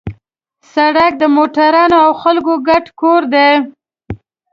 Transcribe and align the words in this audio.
سړک 0.73 1.11
د 1.17 1.23
موټرونو 1.35 1.95
او 2.05 2.11
خلکو 2.21 2.53
ګډ 2.67 2.85
کور 2.99 3.21
دی. 3.33 3.51